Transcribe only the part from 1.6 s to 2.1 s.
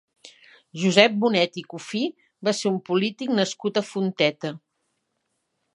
i Cufí